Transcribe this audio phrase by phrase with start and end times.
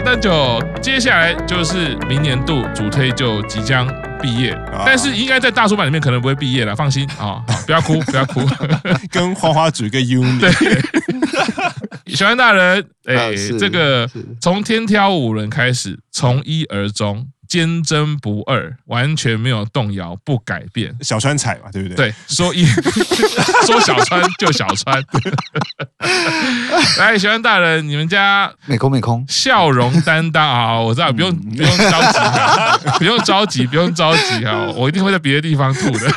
[0.00, 3.86] 新 Star 诞就接下来就是明年度主推就即将
[4.20, 8.40] 毕业，啊、但是应该在大叔版里面可能不会毕业了，放心啊， 不要哭，不要哭，
[9.10, 10.40] 跟花花组一个 uni。
[10.40, 10.50] 对，
[12.14, 14.08] 小安大人，哎、欸，这个
[14.40, 17.26] 从天挑五人开始，从一而终。
[17.50, 20.96] 坚贞不二，完全没有动摇，不改变。
[21.00, 21.96] 小川彩嘛，对不对？
[21.96, 22.64] 对，说一
[23.66, 25.02] 说小川就小川。
[26.96, 30.78] 来，小川大人，你们家美空美空笑容担当啊！
[30.78, 32.18] 我知道，不用不用着急，
[32.98, 34.68] 不用着急，不用着急啊！
[34.76, 36.08] 我一定会在别的地方吐的。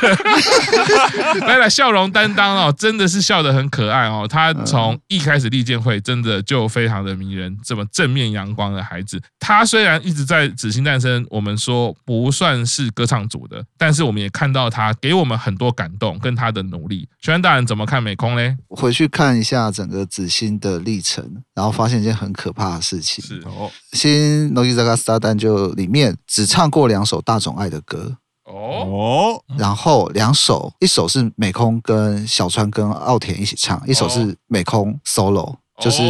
[1.48, 4.24] 来来，笑容担当哦，真的是笑得很可爱哦。
[4.30, 9.20] 他从一开始立剑会，真的就非常的迷人，这么正面阳光的孩子。
[9.40, 11.23] 他虽然一直在紫星诞生。
[11.30, 17.08] 我们说不算是歌唱组的，但是我们也看到他给我们很多感动，跟他的努力。
[17.20, 18.56] 学员大人怎么看美空呢？
[18.68, 23.24] 回去看一下整个紫星的历程，然后发现一件很可怕的事情。
[23.24, 35.56] 是哦，新乃木坂 Star 诞就里面只唱过两首大冢爱的歌哦，然后两首，一首是美空跟小川跟奥田一起唱，一首是美空 solo。
[35.80, 36.02] 就是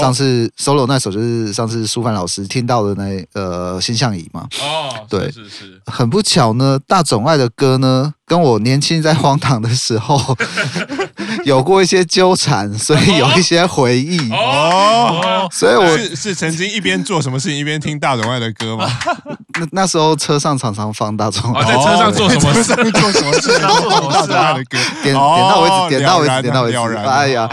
[0.00, 4.46] 上次 solo 那首，就是上次舒凡老师听到的那呃心象仪嘛。
[4.62, 5.80] 哦，对，是是。
[5.86, 10.36] 很不巧呢，大冢爱的歌呢，跟我年轻在荒唐的时候
[11.44, 14.30] 有过一些纠缠，所以有一些回忆。
[14.30, 18.86] 哦，所以我是是曾经一边做什么事情一边听大冢爱的歌吗？
[19.58, 21.64] 那那时候车上常常放大冢爱。
[21.64, 22.74] 在车上做什么事？
[22.92, 23.58] 做什么事？
[23.58, 26.96] 放大冢爱的歌，点点到为止，点到为止，点到为止。
[26.96, 27.50] 哎呀。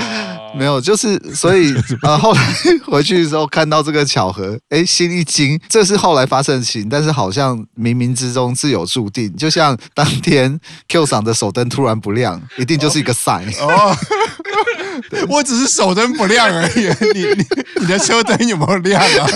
[0.55, 2.41] 没有，就是 所以呃，后来
[2.85, 13.51] 回去的时候看到这个巧合，哎，心一惊，这是后来发生的事情，但是好像冥冥之中自有注定，就像当天 Q 赏的手灯突然不亮，一定就是一个 sign。
[13.59, 13.95] 哦，
[15.29, 17.47] 我只是手灯不亮而已，你你
[17.81, 19.27] 你的车灯有没有亮啊？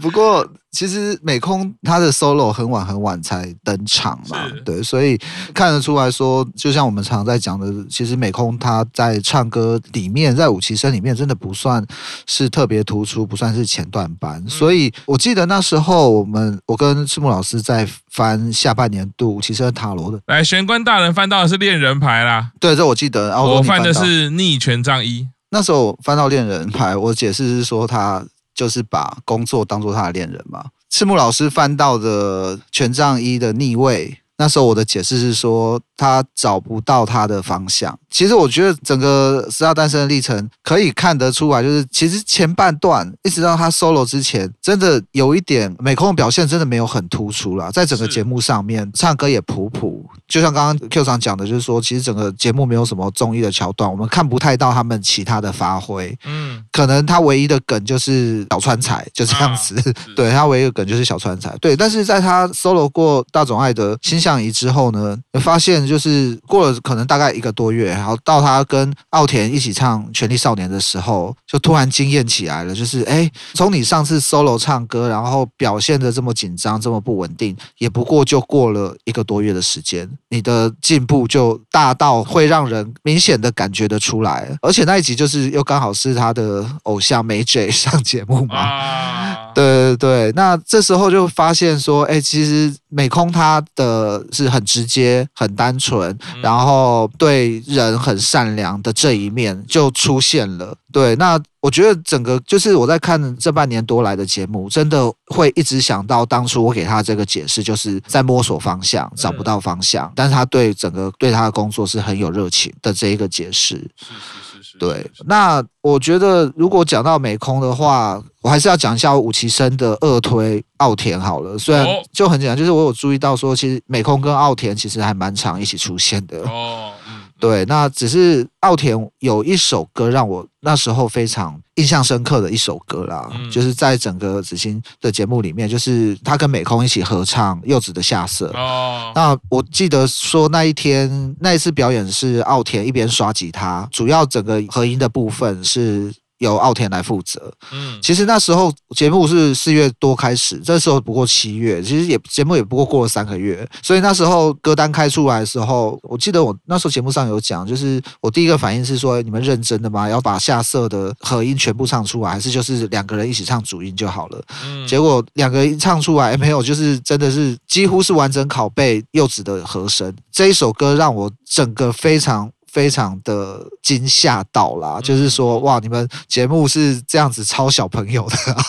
[0.00, 5.18] 不过，其实美空他的 solo 很晚很晚才登场嘛，是对，所以
[5.52, 11.84] 看得出来说，就像我们常在讲的，其实美空他在唱歌里面，在五期生里面真的不算
[12.26, 14.42] 是特别突出，不算是前段班。
[14.44, 28.24] 嗯、所以我记得那时候我们我跟赤木老师在翻下半年度五期生塔罗的，来玄关大人翻到的是恋人牌啦，对，这我记得，然后我翻的是逆权杖一，那时候翻到恋人牌，我解释是说他。
[28.58, 30.64] 就是把工作当做他的恋人嘛。
[30.90, 37.96] 赤木老师翻到的权杖一的逆位，那时候我的解释是说他找不到他的方向。
[38.10, 56.16] 其实我觉得整个 Star 诞生的历程可以看得出来，就是其实前半段一直到他 solo 之前，真的有一点美空的表现真的没有很突出啦，在整个节目上面唱歌也普普，就像刚刚 Q 上讲的，就是说其实整个节目没有什么综艺的桥段，我们看不太到他们其他的发挥。
[56.24, 59.76] 嗯，可能他唯一的梗就是小川彩就这样子，
[60.16, 61.54] 对，他唯一的梗就是小川彩。
[61.60, 67.97] 对，但是在他 solo 过大冢爱的心相仪之后呢，发现就是过了可能大概一个多月。
[67.98, 72.74] 然后到他跟奥田一起唱《权力少年》的时候，就突然惊艳起来了。
[72.74, 84.56] 就是哎，从你上次 solo 唱歌，然后表现的这么紧张、这么不稳定，也不过就过了一个多月的时间，你的进步就大到会让人明显的感觉得出来。
[84.62, 89.47] 而且那一集就是又刚好是他的偶像 May.J 上节目嘛。
[89.58, 97.98] 对对对，那这时候就发现说，哎，其实美空他的是很直接、很单纯，然后对人。
[97.98, 100.72] 很善良的这一面就出现了。
[100.92, 113.74] 对，那我觉得整个就是我在看这半年多来的节目，真的会一直想到当初我给他这个解释，就是在摸索方向，找不到方向，但是他对整个对他的工作是很有热情的这一个解释。
[113.74, 114.14] 是是是
[114.47, 114.47] 是。
[114.78, 121.58] 对，那我觉得如果讲到美空的话，我还是要讲一下武崎生的二推奥田好了。
[121.58, 126.40] 虽然就很简单，就是我有注意到说，其实美空跟奥田其实还蛮常一起出现的。
[126.42, 126.92] 哦。
[127.40, 138.48] 对，那只是奥田有一首歌让我那时候非常印象深刻的一首歌啦，嗯、就是在整个紫欣的节目里面，就是他跟美空一起合唱《柚子的下色》。
[138.56, 146.12] 哦，那我记得说那一天那一次表演是奥田一边刷吉他，主要整个合音的部分是。
[146.38, 147.52] 由奥田来负责。
[147.72, 160.08] 嗯，其实那时候节目是四月多开始，这时候不过七月，其实也节目也不过过了三个月，所以那时候歌单开出来的时候，我记得我那时候节目上有讲，就是我第一个反应是说，你们认真的吗？
[160.08, 164.42] 要把下色的合音全部唱出来，还是就是两个人一起唱主音就好了？
[164.64, 170.14] 嗯，结果两个人一唱出来，没有，就是真的是几乎是完整拷贝柚子的和声。
[170.30, 172.50] 这一首歌让我整个非常。
[172.70, 178.62] 非常的惊吓到啦，就是说哇，你们节目是这样子抄小朋友的啊，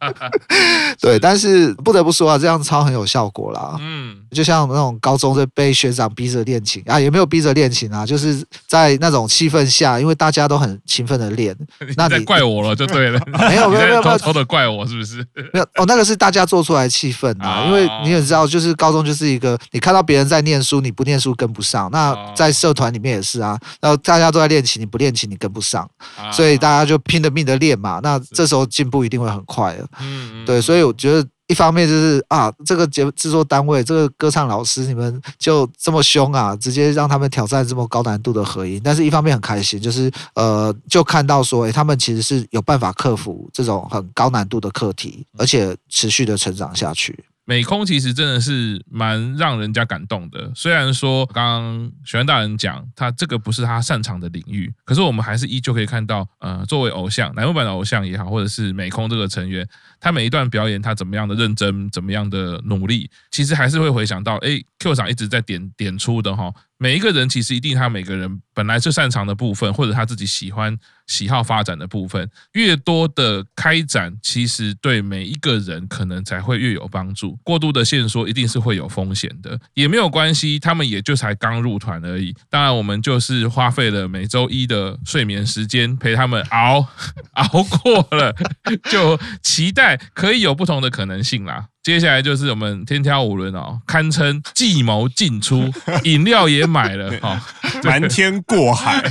[1.00, 3.76] 对，但是不得不说啊，这样抄很有效果啦。
[3.80, 11.56] 嗯， 就像那种高中在被学长逼着练琴啊，也没有逼着练琴啊，就是在那种气氛下，因为大家都很勤奋的练，
[11.96, 15.24] 那你怪我了就对了，没有没有没有偷偷的怪我是不是？
[15.52, 25.88] 没有哦，那个是大家做出来气氛啊，因为你也知道，就是高中就是一个你看到别人在念书，你不念书跟不上，那在社团里面也是啊，然后大家都在练琴，你不练琴你跟不上，
[26.32, 31.26] 所以大家就拼了命的练嘛，那这时候进步一定会很快的，嗯，对，所以我觉得。
[31.46, 38.80] 一方面就是啊，这个节制作单位，这个歌唱老师，你们就这么凶啊，直接让他们挑战这么高难度的合音。
[38.82, 47.22] 但是一方面很开心，就是呃，就看到说，诶，他们其实是有办法克服这种很高难度的课题，而且持续的成长下去。
[47.46, 50.50] 美空其实真的是蛮让人家感动的。
[50.54, 59.68] 虽然说刚刚玄大人讲他这个不是他擅长的领域，可是我们还是依旧可以看到，呃，作为偶像，乃木坂的偶像也好，或者是美空这个成员，
[60.00, 66.50] 他每一段表演他怎么样的认真，怎么样的努力，其实还是会回想到，哎，Q 长一直在点点出的哈。
[66.78, 70.76] 每一个人其实一定他每个人本来最擅长的部分，或者他自己喜欢
[71.06, 77.38] 喜好发展的部分，越多的开展，其实对每一个人可能才会越有帮助。
[77.42, 82.34] 过度的限缩一定是会有风险的，也没有关系，他们也就才刚入团而已。
[82.48, 86.86] 当然，我们就是花费了每周一的睡眠时间陪他们熬
[87.34, 88.34] 熬过了，
[88.90, 91.68] 就期待可以有不同的可能性啦。
[91.84, 95.70] 接下来就是我们天挑五轮哦，堪称计谋尽出，
[96.02, 97.40] 饮料也买了哈，
[97.84, 99.04] 瞒天过海，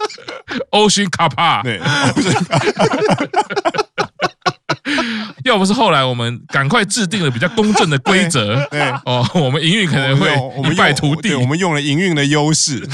[0.72, 1.06] Ocean
[1.62, 1.78] 对。
[5.44, 10.30] 要不是后来我们赶快制定了比较公正的规则，对哦，我们营运可能会
[10.70, 11.34] 一败涂地。
[11.34, 12.86] 我们用了营运的优势。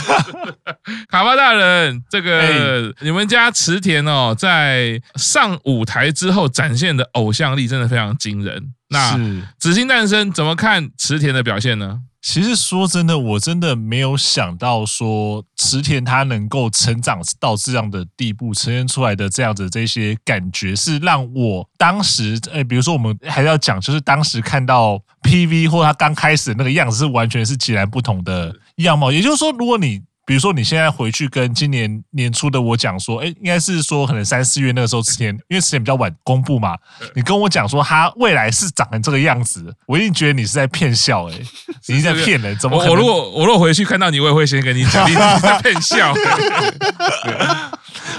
[1.08, 8.72] 卡巴大人，这个你们家池田哦，在上舞台之后展现的偶像力真的非常惊人。
[8.94, 9.18] 那
[9.58, 12.00] 紫星诞生怎么看池田的表现呢？
[12.22, 29.12] 其实说真的，我真的没有想到说池田他能够成长到这样的地步，呈现出来的这样子这些感觉，是让我当时诶，比如说我们还要讲，就是当时看到 PV 或他刚开始的那个样子，是完全是截然不同的样貌。
[29.12, 36.76] 也就是说，如果你比如说，你现在回去跟今年年初的我讲说，哎，应该是说可能三四月那个时候池田，因为时间比较晚公布嘛，
[37.14, 41.34] 你跟我讲说他未来是长成这个样子，我一定觉得你是在骗笑，哎，
[41.88, 42.78] 你是在骗人，怎么？
[42.84, 46.14] 我如果我如果回去看到你，我也会先跟你讲，你是在骗笑。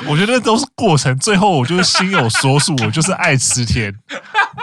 [0.08, 3.92] 我觉得都是过程，最后我就是心有所属，我就是爱池田，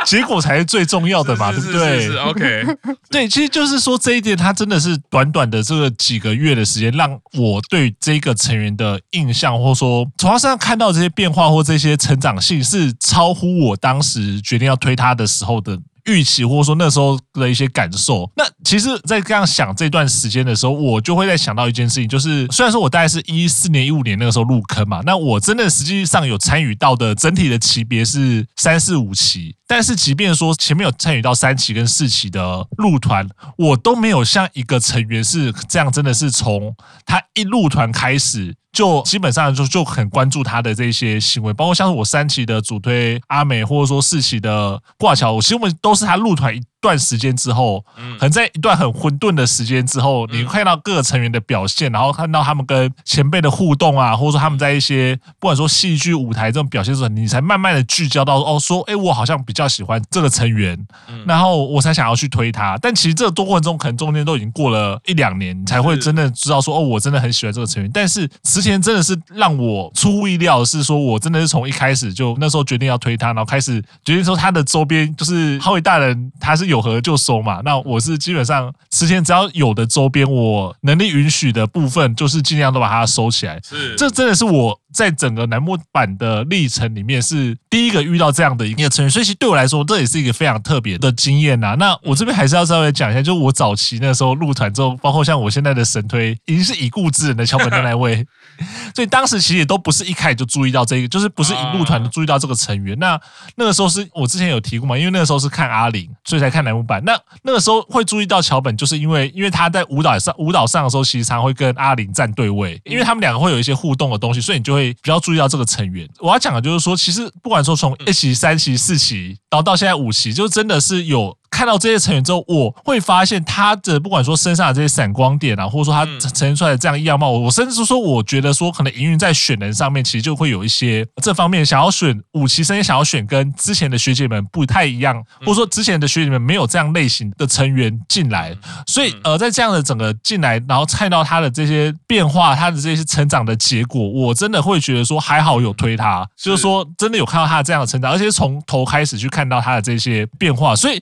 [0.07, 2.01] 结果才是最重要的嘛，对不对？
[2.03, 2.65] 是 OK，
[3.11, 15.79] 对，其实就是说这一点，他真的是短短的这个几个月的时间，让我对这个成员的印象，或者说从他身上看到这些变化或这些成长性，是超乎我当时决定要推他的时候的。
[16.07, 33.27] 预期或者说那时候的一些感受，那其实，在这样想这段时间的时候，我就会在想到一件事情，就是虽然说我大概是一四年、一五年那个时候入坑嘛，那我真的实际上有参与到的整体的级别是三四五期，但是即便说前面有参与到三期跟四期的入团，
[33.57, 36.77] 我都没有像一个成员是这样，真的是从
[37.07, 38.55] 他一入团开始。
[38.71, 60.77] 就基本上就就很关注他的这些行为，包括像我三期的主推阿美，或者说四期的挂桥，我其实都是他入团一段时间之后，嗯，可能在一段很混沌的时间之后，你看到各个成员的表现，然后看到他们跟前辈的互动啊，或者说他们在一些不管说戏剧舞台这种表现的时候，你才慢慢的聚焦到哦，说哎，我好像比较喜欢这个成员，
[61.25, 62.77] 然后我才想要去推他。
[62.83, 67.89] 但其实这个过程中，可能中间都已经过了一两年，你才会真的知道说哦，我真的很喜欢这个成员。
[67.95, 76.72] 但是之前真的是让我出乎意料的是说，我真的是从一开始就那时候决定要推他，然后开始决定说他的周边就是浩伟大人，他是。
[76.73, 83.61] 有合就收嘛，那我是基本上之前只要有的周边，我能力允许的部分，就是尽量都把它收起来。
[83.63, 91.77] 是，这真的是我在整个楠木版的历程里面是第一个遇到这样的一个成员，所以其实对我来说，这也是一个非常特别的经验呐。
[91.79, 98.27] 那我这边还是要稍微讲一下，就是我早期那时候入团之后，包括像我现在的神推，已经是已故之人的桥本的那位，
[98.97, 102.99] 所以当时其实也都不是一开始就注意到这个，就是不是一入团就注意到这个成员。
[102.99, 103.21] 那
[103.57, 106.63] 那个时候是我之前有提过嘛，因为那个时候是看阿玲，所以才看。
[106.63, 116.09] 楠木版，那那个时候会注意到桥本，就是因为因为他在舞蹈上舞蹈上的时候，其实常会跟阿玲站对位，因为他们两个会有一些互动的东西，所以你就会比较注意到这个成员。
[116.19, 121.37] 我要讲的就是说，其实不管说从一期、三期、四期，然后到现在五期，就真的是有。
[121.63, 138.53] 看到这些成员之后，我会发现他的不管说身上的这些闪光点啊，或者说他呈现出来的这样样貌，我甚至说，我觉得说可能营运在选人上面，其实就会有一些这方面想要选五期生，也想要选跟之前的学姐们不太一样，或者说之前的学姐们没有这样类型的成员进来，
[138.89, 151.01] 所以呃，在这样的整个进来，然后看到他的这些变化，他的这些成长的结果，我真的会觉得说还好有推他，就是说真的有看到他这样的成长，而且从头开始去看到他的这些变化，所以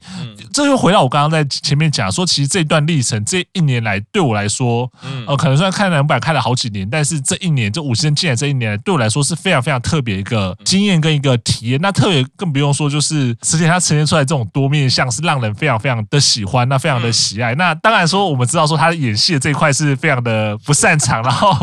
[0.53, 4.91] 这就回到我刚刚在前面讲说，其实这段历程这一年来对我来说，
[5.27, 11.81] 呃，可能虽然看两百看了好几年，但是这一年这五期生进来这一年来对我来说是非常非常特别一个经验跟一个体验。
[11.81, 17.55] 那特别更不用说，就是池田他呈现出来这种多面相是让人非常非常的喜欢，那非常的喜爱。
[17.55, 21.57] 那当然说我们知道说他的演戏的这一块是非常的不擅长，然后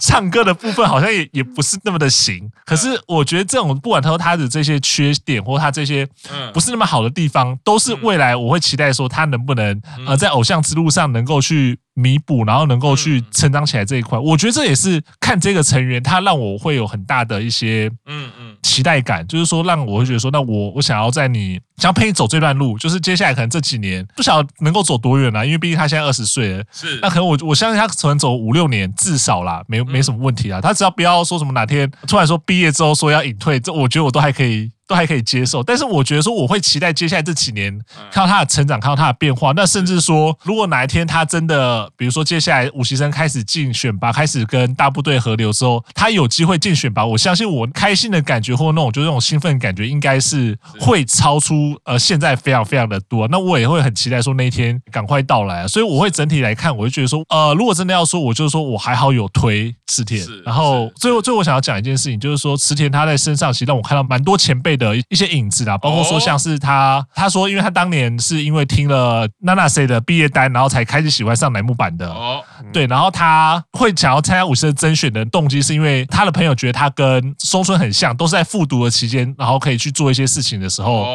[0.00, 2.50] 唱歌的部分好像也也不是那么的行。
[2.64, 6.06] 可是我觉得这种不管他说他的这些缺点或他这些
[6.52, 11.78] 不是那么好的地方，都是未来我会期待说他能不能呃在偶像之路上能够去。
[11.96, 18.56] 弥补，然后能够去成长起来这一块，我觉得这也是看这个成员，他让我会有很大的一些嗯嗯。
[18.64, 26.98] 期待感，就是说让我会觉得说，那我我想要在你想要陪你走这段路，就是接下来可能这几年不晓得能够走多远啊，因为毕竟他现在二十岁了，是。
[27.00, 34.68] 那可能我我相信他可能走五六年至少啦，没没什么问题啊，他只要不要说什么哪天突然说毕业之后说要隐退，这我觉得我都还可以。
[34.94, 37.76] 都还可以接受，但是我觉得说我会期待接下来这几年
[38.12, 39.52] 看到他的成长，看到他的变化。
[39.56, 53.26] 那甚至说，如果哪一天他真的，比如说接下来五期生开始进选拔，开始跟大部队合流之后，他有机会进选拔，我相信我开心的感觉或那种就是那种兴奋感觉，应该是会超出呃现在非常非常的多。
[53.28, 55.62] 那我也会很期待说那一天赶快到来。
[55.62, 60.24] 啊所以我会整体来看，我就觉得说，呃，如果真的要说，我就是说我还好有推池田。
[60.44, 72.08] 然后最后最后我想要讲一件事情，就是说池田他在身上其实让我看到蛮多前辈的一些影子啦，包括说像是他，他说，因为他当年是因为听了 Nanase 的毕业单，然后才开始喜欢上乃木坂的。
[72.08, 81.06] 哦，对，然后他会想要参加五十的甄选的动机，是因为他的朋友觉得他跟松村很像，都是在复读的期间，然后可以去做一些事情的时候，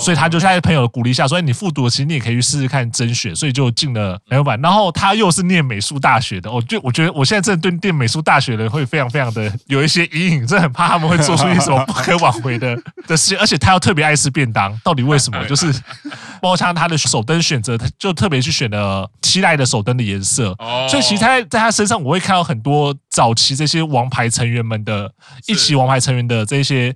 [0.00, 4.60] 所以他就在朋友的鼓励下说，你复读的期间你也可以去试试看甄选，所以就进了乃木坂。
[4.62, 13.38] 然后他又是念美术大学的，我就我觉得我现在真的对念美术大学的人会非常非常的有一些阴影，真的很怕他们会做出一些什么不可挽回的的事情。
[13.38, 15.44] 而且他又特别爱吃便当，到底为什么？
[15.48, 15.72] 就是
[16.40, 20.54] 包括像他的手灯选择，他就特别去选了期待的手灯的颜色。
[20.88, 25.12] 所以其实他在他身上，我会看到很多早期这些王牌成员们的
[25.46, 26.94] 一起王牌成员的这些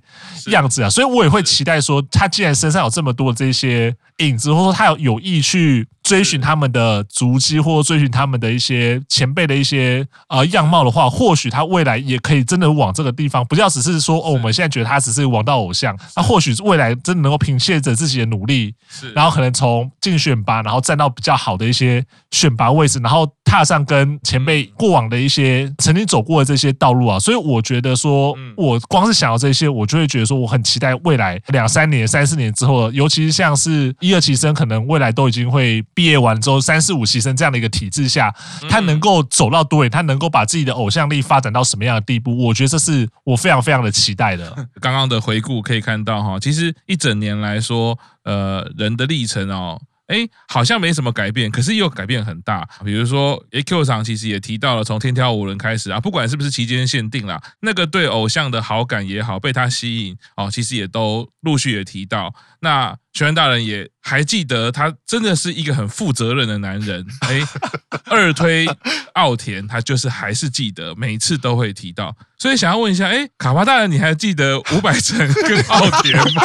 [0.51, 0.89] 样子啊。
[0.89, 5.87] 所以我也会期待说，他既然身上有这么多这些影子，或者说他有有意去。
[6.07, 18.73] 追寻他们的足迹，或者追寻他们的一些前辈的一些呃样貌的话，或许他未来也可以真的往这个地方，不要只是说哦，我们现在觉得他只是王道偶像，那或许未来真的能够凭借着自己的努力，
[19.13, 27.19] 然后可能从竞选拔，然后站到比较好的一些选拔位置，然后踏上跟前辈过往的一些曾经走过的这些道路啊。
[27.19, 35.83] 所以我觉得说，我光是想到这些，我就会觉得说，我很期待未来两三年、三四年之后，尤其是像是一二期生，可能未来都已经会。
[35.97, 38.31] 毕业完之后，三四五牺牲这样的一个体制下，
[38.69, 39.89] 他能够走到多远？
[39.89, 42.37] 他能够把自己的偶像力发展到什么样的地步？
[42.37, 44.55] 我觉得这是我非常非常的期待的。
[44.79, 49.81] 刚刚的回顾可以看到哈，其实一整年来说，呃，人的历程哦。
[50.07, 52.67] 哎，好像没什么改变，可是又改变很大。
[52.83, 62.33] 比如说，A Q 厂其实也提到了，从天挑五轮开始啊，不管是不是期间限定啦，那个对偶像的好感也好，被他吸引哦，其实也都陆续也提到。
[62.61, 67.05] 那玄大人也还记得，他真的是一个很负责任的男人。
[67.21, 67.39] 哎，
[68.09, 68.65] 二推
[69.13, 72.15] 奥田，他就是还是记得，每次都会提到。
[72.39, 76.43] 所以想要问一下，哎，卡巴大人，你还记得伍佰城跟奥田吗？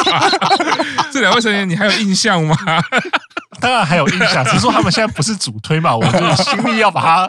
[1.11, 2.55] 这两位成员你还有印象吗？
[3.63, 7.27] 当然还有印象，只是说他们现在不是主推嘛， 我就心力要把它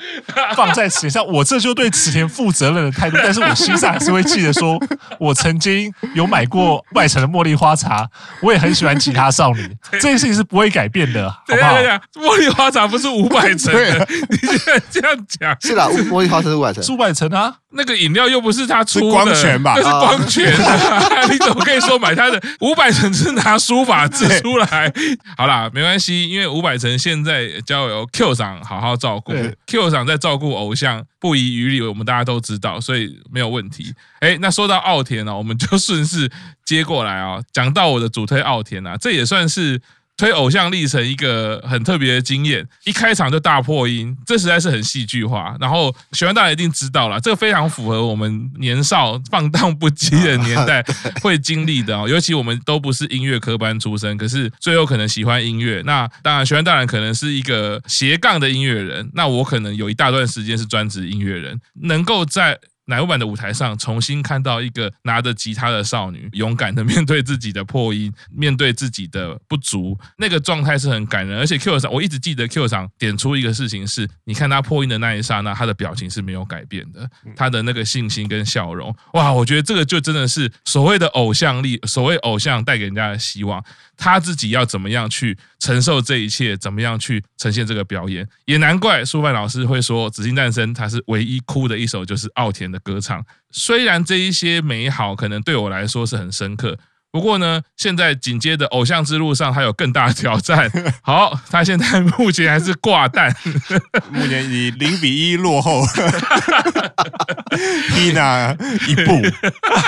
[0.57, 1.25] 放在池田上。
[1.25, 4.77] 我这就对池田负责任的态度，但是我心上还是会记得说，
[5.21, 8.05] 我曾经有买过外城的茉莉花茶，
[8.43, 11.75] 我也很喜欢其他少女， 这件事情是不会改变的，好不好？
[12.15, 17.55] 茉莉花茶不是伍佰成的，你现在这样讲是啦，茉莉花茶是五百层，是伍佰成啊。
[17.77, 19.75] 那个饮料又不是他出的，光泉吧？
[19.77, 20.53] 那是光泉，
[21.29, 22.41] 你怎么可以说买他的？
[22.61, 24.93] 伍佰成是拿书法字出来。
[25.37, 29.33] 好啦，没关系，因为伍佰成现在交由 Q 长好好照顾
[29.67, 33.95] ，Q 长在照顾偶像不遗余力，我们大家都知道，所以没有问题。
[34.21, 36.31] 哎，那说到奥田呢，我们就顺势
[36.65, 39.81] 接过来啊，讲到我的主推奥田啊，这也算是。
[40.17, 45.57] 推偶像历程一个很特别的经验，一开场就大破音，这实在是很戏剧化。
[45.61, 50.85] 然后喜欢大人一定知道了，这个非常符合我们年少放荡不羁的年代
[51.21, 52.09] 会经历的哦。
[52.09, 55.83] 尤其我们都不是音乐科班出身，可是最后可能喜欢音乐。
[55.85, 62.59] 那当然，喜欢大人可能是一个斜杠的音乐人，那我可能有一大段时间是专职音乐人，能够在。
[62.87, 71.39] 乃木坂的舞台上，重新看到一个拿着吉他的少女，勇敢的面对自己的破音， 面对自己的不足，那个状态是很感人。
[71.39, 83.65] 而且 Q 上，我一直记得 Q 上点出一个事情是，你看他破音的那一刹那，他的表情是没有改变的，他的那个信心跟笑容，哇，我觉得这个就真的是所谓的偶像力，所谓偶像带给人家的希望。
[83.97, 93.25] 他自己要怎么样去承受这一切，怎么样去呈现这个表演，也难怪舒曼老师会说《紫金诞生》他是唯一哭的一首，就是奥田的歌唱。
[93.51, 96.79] 虽然这一些美好可能对我来说是很深刻。
[97.15, 100.69] 不过呢，现在紧接着偶像之路上，还有更大的挑战。
[101.01, 103.33] 好，他现在目前还是挂蛋，
[104.11, 105.87] 目前以零比一落后，
[107.95, 108.57] Hina
[108.89, 109.23] 一步，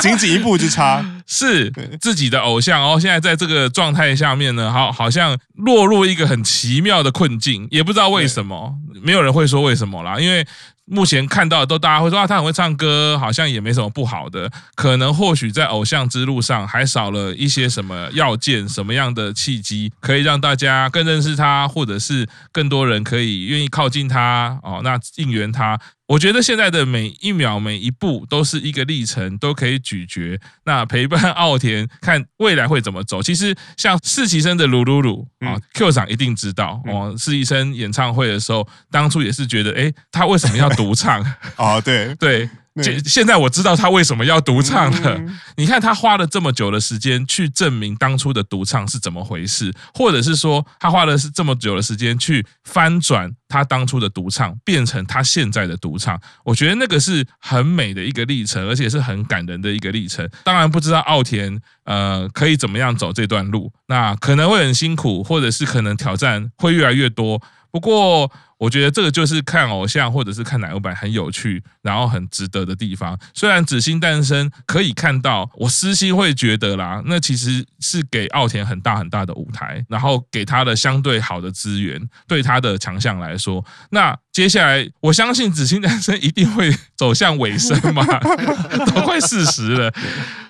[0.01, 1.69] 仅仅一步之差，是
[2.01, 2.97] 自己的偶像哦。
[3.01, 10.47] 现在在这个状态下面呢，好，好像落入一个很奇妙的困境，也不知道为什么，没有人会说为什么啦，因为。
[10.89, 14.49] 目前看到都大家会说啊，他很会唱歌，好像也没什么不好的。
[14.77, 25.77] 可能或许在偶像之路上还少了一些什么要件，什么样的契机可以让大家更认识他，或者是更多人可以愿意靠近他哦，那应援他。
[26.09, 30.39] 我觉得现在的每一秒每一步都是一个历程，都可以咀嚼。
[30.65, 33.21] 那陪伴奥田看未来会怎么走。
[33.25, 37.15] 其实像四期生的鲁鲁鲁啊，Q 长一定知道哦。
[37.19, 41.21] 四期生演唱会的时候，当初也是觉得，哎，他为什么要独唱？
[41.57, 42.49] 哦，对对。
[42.83, 45.21] 现现在我知道他为什么要独唱了。
[45.57, 56.21] 你看他花了这么久的时间去证明当初的独唱是怎么回事，或者是说他花了是这么久的时间去翻转他当初的独唱变成他现在的独唱。
[56.45, 60.29] 我觉得那个是很美的一个历程，而且是很感人的一个历程。
[60.45, 67.41] 当然不知道奥田呃可以怎么样走这段路，那可能会很辛苦，或者是可能挑战会越来越多。
[67.71, 68.31] 不过。
[68.59, 73.19] 我觉得这个就是看偶像或者是看奶油版很有趣，然后很值得的地方。
[73.35, 88.05] 虽然紫星诞生可以看到，我私心会觉得啦，那其实是给奥田很大很大的舞台，然后给他的相对好的资源，对他的强项来说，那接下来我相信紫星诞生一定会走向尾声嘛，
[88.95, 89.93] 都快四十了。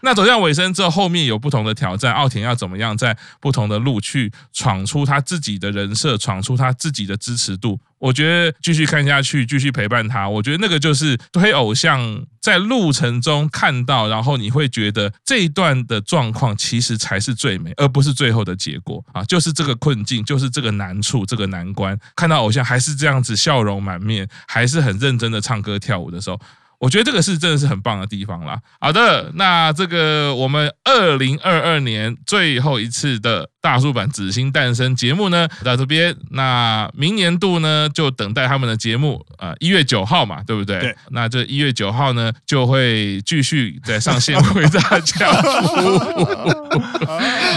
[0.03, 7.81] 那走向尾声之后，后面有不同的挑战，奥田要怎么样在不同的路去闯出他自己的人设，闯出他自己的支持度？
[7.99, 19.25] 我觉得继续看下去，继续陪伴他，我觉得那个就是推偶像在路程中看到，然后你会觉得这一段的状况其实才是最美，而不是最后的结果啊！
[19.25, 26.39] 就是这个困境，就是这个难处，这个难关，看到偶像还是这样子笑容满面，还是很认真的唱歌跳舞的时候。
[26.79, 28.61] 我觉得这个是真的是很棒的地方啦。
[28.79, 36.15] 好的，那这个我们二零二二年最后一次的大叔版紫星诞生节目呢，到这边。
[36.31, 40.79] 那明年度呢，就等待他们的节目啊，一月九号嘛，对不对？
[40.79, 40.95] 对。
[41.11, 45.99] 那这一月九号呢，就会继续在上线为大家服务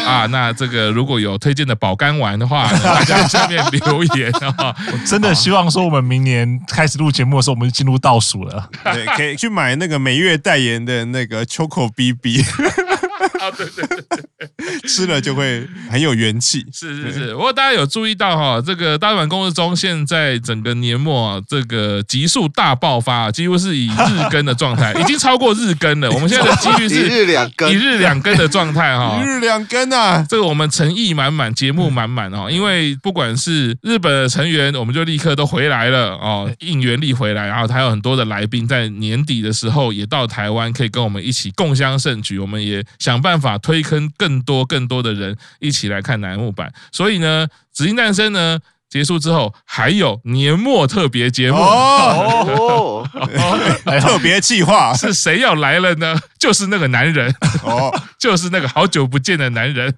[0.04, 0.26] 啊。
[0.32, 4.76] 那这个如果有推荐的保肝丸的话，大家下面留言啊。
[4.92, 8.68] 我真的希望说，我们明年开始录节目的时候，我们就进入倒数了。
[8.84, 9.06] 对。
[9.16, 12.44] 可以去买那个每月代言的那个 Choco BB，
[13.42, 16.66] 啊对对对， 吃了就会很有元气。
[16.74, 26.12] 是是是，不过大家有注意到哈，这个大叔坂工事中现在整个年末这个急速大爆发，几乎是以日更的状态，已经超过日更了。
[26.12, 30.26] 我们现在的几率是一日两更，一日两更的状态哈，一日两更啊！
[30.30, 32.50] 这个我们诚意满满，节目满满哦。
[32.52, 38.90] 因为不管是日本的成员，我们就立刻都回来了哦，应援力回来，然后还有很多的来宾在。
[38.90, 42.40] 年底的时候也到台湾，可以跟我们一起共襄盛举。
[42.40, 46.74] 我们也想办办法推坑更多更多的人一起来看楠木版。
[46.92, 48.60] 所以呢，紫金诞生呢。
[48.90, 51.58] 结束之后还有年末特别节目。
[51.58, 53.08] 哦，
[54.02, 54.94] 特别计划。
[54.94, 56.20] 是谁要来了呢？
[56.40, 57.34] 就是那个男人。
[57.64, 59.94] 哦， 就是那个好久不见的男人，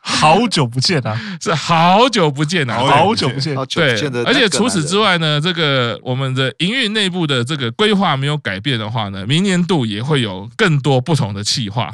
[0.00, 11.90] 好久不见啊，是好久不见啊，好久不见，对，而且除此之外呢，这个我们的营运内部的这个规划没有改变的话呢，明年度也会有更多不同的计划，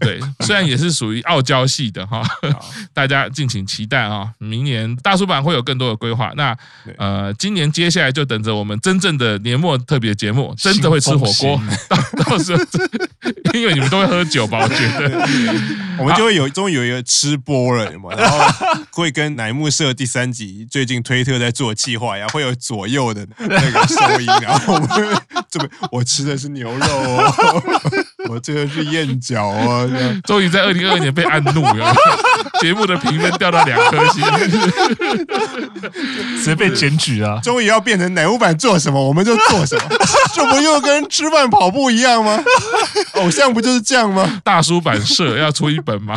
[0.00, 2.22] 对，虽然也是属于傲娇系的哈，
[2.92, 5.75] 大家敬请期待啊，明年大叔版会有更。
[5.76, 6.56] 多的规划，那
[6.98, 12.62] 呃，今年接下来就等着我们真正的年末特别节目，真的会吃火锅， 到到时候
[13.54, 14.58] 因为你们都会喝酒吧？
[14.62, 15.26] 我觉得。
[15.98, 18.38] 我们就会有终于有一个吃播了嘛， 然后
[18.90, 24.88] 会跟乃木社第三集最近推特在做计划呀，会有左右的那个收音，然后我们
[25.48, 27.62] 这边我吃的是牛肉哦，
[28.28, 29.88] 我这个是燕饺哦，
[30.24, 31.94] 终于在二零二二年被按怒了，
[32.60, 34.22] 节目的评分掉到两颗星，
[36.38, 37.40] 直接被检举啊。
[37.42, 39.82] 终于要变成奶油版做什么我们就做什么，
[40.34, 42.38] 这不又跟吃饭跑步一样吗？
[43.14, 44.40] 偶像不就是这样吗？
[44.44, 46.14] 大叔版社要出一本吗？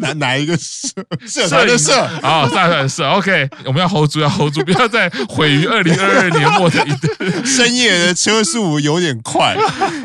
[0.00, 0.88] 哪哪一个社？
[1.26, 3.06] 社团的社啊，大团社。
[3.08, 9.56] OK，我们要 hold 住，要 hold 住，不要再毁于二零二二年末的一个深夜的车速有点快。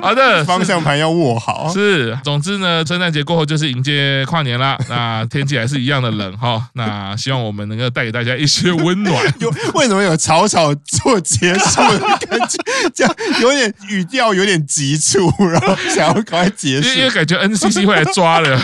[0.01, 1.71] 好的，方向盘要握好。
[1.73, 4.77] 是，总之呢，圣诞节过后就是迎接跨年啦。
[4.89, 6.61] 那天气还是一样的冷哈。
[6.73, 9.23] 那希望我们能够带给大家一些温暖。
[9.39, 12.57] 有为什么有草草做结束的感觉？
[12.93, 18.59] 这样有点语调有点急促，然后想要赶快结束，因为感觉 NCC 会来抓了，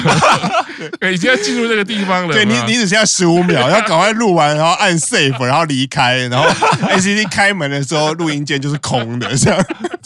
[1.12, 2.34] 已经要进入那个地方了。
[2.34, 6.48] 对你，你只剩下十五秒，要赶快录完，然后按 save，然后离开，然后
[6.90, 9.66] NCC 开门的时候，录音键就是空的，这样。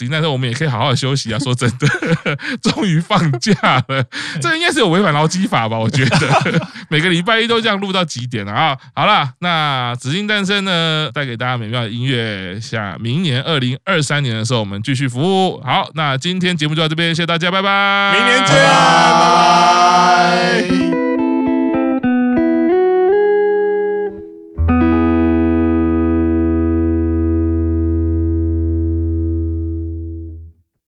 [0.10, 1.38] 那时候我们也可以好好休息啊。
[1.38, 1.88] 说真的，
[2.64, 3.54] 终于放假
[3.88, 4.04] 了，
[4.42, 5.78] 这应该是有违反劳基法吧？
[5.78, 8.78] 我觉得每个礼拜一都这样录到几点了啊？
[8.94, 12.60] 好了，那紫禁诞生呢，带给大家美妙的音乐。
[12.60, 15.62] 下明年二零二三年的时候，我们继续服务。
[15.62, 19.14] 好，那今天节目就到这边，谢谢大家，拜拜，明年见，拜
[20.92, 21.01] 拜。